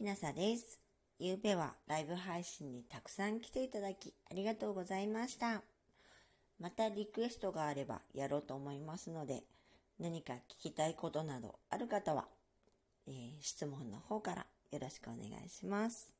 [0.00, 0.80] きなさです。
[1.18, 5.60] ゆうべはライブ配信にたくさん来ていただきありがとうございました。
[6.58, 9.42] またリクエストがあればやろうと思いますので、
[9.98, 12.24] 何か聞きたいことなどある方は、
[13.08, 16.10] えー、質問の方からよろしくお願いします。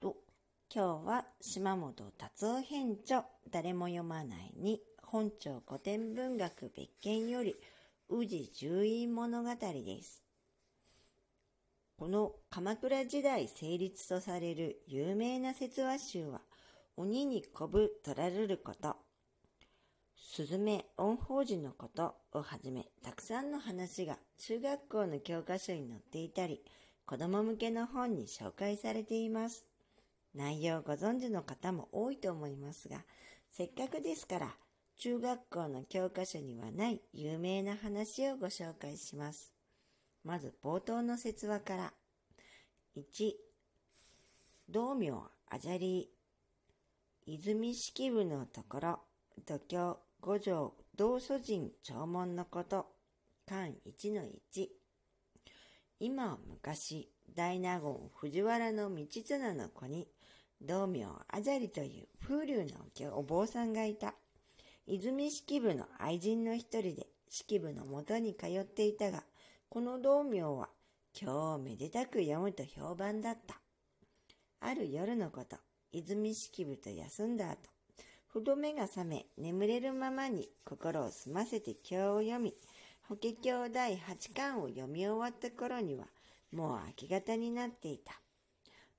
[0.00, 0.16] と
[0.74, 7.54] 今日は島本達夫編著誰も読まないに本庁古典文学別件より
[8.08, 10.22] 宇治十院物語です。
[12.02, 16.40] この鎌倉時代成立とされる有名な説話集は
[16.96, 18.96] 鬼にこぶ取られること、
[20.16, 26.64] スズメ恩法寺のことをはじめたくさんの話が中学校の教科書に載っていたり
[27.06, 29.64] 子供向けの本に紹介されています。
[30.34, 32.96] 内容をご存知の方も多いと思いますが、
[33.48, 34.48] せっかくですから、
[34.98, 39.61] 中学校の教科書にはない有名な話をご紹介します。
[40.24, 41.92] まず冒頭の説話から。
[42.96, 43.32] 1、
[44.68, 46.10] 道明あじゃり、
[47.26, 49.00] 泉式部のところ、
[49.46, 49.96] 度胸。
[50.20, 50.72] 五条。
[50.94, 52.86] 道祖人弔問のこと、
[53.44, 54.68] 漢1の1。
[55.98, 58.88] 今は昔、大納言藤原道
[59.24, 60.06] 綱の子に、
[60.60, 64.14] 道明あじゃりという風流のお坊さんがいた。
[64.86, 67.08] 泉式部の愛人の一人で。
[67.28, 69.24] 式部のもとに通っていたが、
[69.72, 70.68] この道明は
[71.18, 73.58] 今日めでたく読むと評判だった。
[74.60, 75.56] ある夜のこと、
[75.92, 77.56] 泉式部と休んだ後、
[78.28, 82.52] ふと目が覚め、眠れるままに心を澄ませて経を読み、
[83.08, 86.04] 法華経第八巻を読み終わった頃には、
[86.52, 88.12] もう明け方になっていた。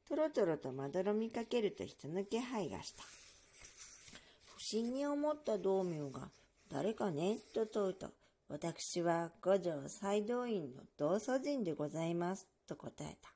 [0.10, 3.04] とろとろとまどろみかけると人の気配がした。
[4.56, 6.30] 不審に思った道明が、
[6.72, 8.08] 誰かねと問うと、
[8.50, 12.48] 私は五条斎道院の道祖人でございます。
[12.68, 13.30] と答えた。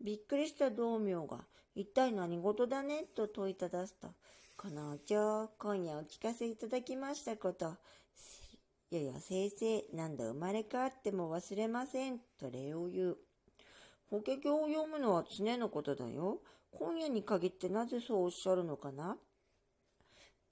[0.00, 4.08] びっくりした道明が、一体何事だねと問いただすと、
[4.56, 7.76] このお経、今夜お聞かせいただきましたこと、
[8.90, 12.18] よよ先生、何度生まれ変わっても忘れません。
[12.38, 13.18] と礼を言う。
[14.10, 16.40] 法華経を読むのは常のことだよ。
[16.72, 19.16] 今夜に限ってなぜそうおっしゃるのかな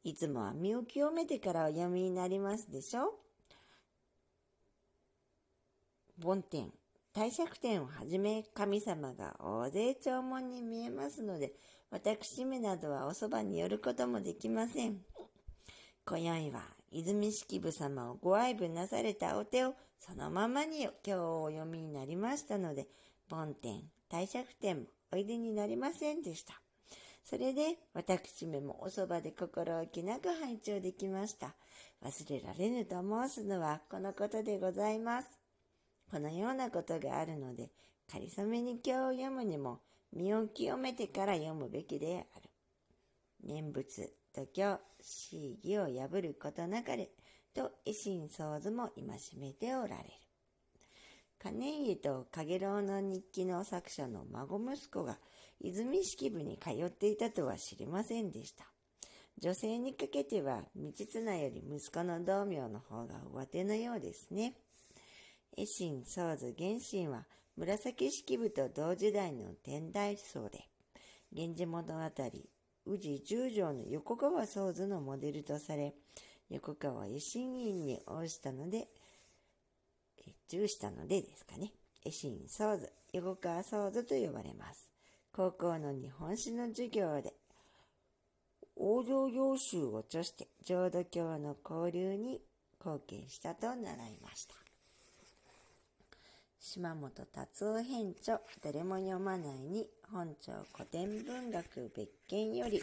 [0.02, 3.14] いつもは身を清めてからお読みになりますでしょ
[6.20, 6.72] 梵天、
[7.14, 11.52] 帝釈天をはじめ神様が大勢弔問に見えますので、
[11.92, 14.98] 私めなどはおそばに寄ることもできません。
[16.04, 22.88] 今宵は泉式部様をご愛分なされたお手をそのままに今日お読みになりましたので、
[23.30, 26.60] 梵天、帝釈天もおいでになりませんでした。
[27.22, 31.54] それで私めもおそばで心置きなく拝聴できました。
[32.04, 35.47] 忘れられぬと申すのはこのことでございます。
[36.10, 37.70] このようなことがあるので、
[38.10, 39.80] かりそめに今日読むにも
[40.12, 42.50] 身を清めてから読むべきである。
[43.44, 47.10] 念仏、度胸、詩義を破ることなかれ、
[47.54, 49.04] と維新創図も戒
[49.38, 50.10] めておられる。
[51.38, 55.18] 金家と影郎の日記の作者の孫息子が
[55.60, 58.64] 泉式部に通っていたとは知りませんでした。
[59.40, 64.54] 女性にかけては道綱より息子の道明の方が上手のようですね。
[65.58, 67.26] 維新創図原神は
[67.56, 70.68] 紫式部と同時代の天台僧で、
[71.32, 72.04] 源氏物語、
[72.86, 75.94] 宇治十条の横川宗図のモデルとされ、
[76.48, 78.86] 横川維新院に応じたので、
[80.48, 81.72] 重したのでですかね。
[82.06, 84.88] 維新創図、横川創図と呼ばれます。
[85.32, 87.34] 高校の日本史の授業で、
[88.78, 92.40] 往生要集を著して浄土教の交流に
[92.78, 94.67] 貢献したと習いました。
[96.70, 102.82] 島本達夫編著、誰も読まないに本庁古典文学別件より、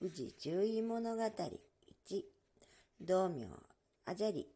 [0.00, 1.30] 宇治十位物語1
[3.00, 3.48] 道明
[4.04, 4.46] あじゃり。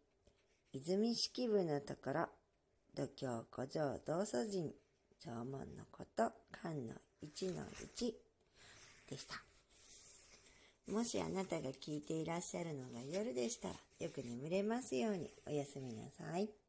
[0.73, 2.29] 泉式部のところ。
[2.95, 4.73] 度胸古城道祖人
[5.25, 6.31] 縄文のこと。
[6.53, 6.95] 漢の
[7.25, 7.65] 1の
[7.99, 8.13] 1
[9.11, 9.50] でした。
[10.91, 16.60] もしあなたが聞いていらっしゃるのが夜でしたらよく眠れますようにおやすみなさい。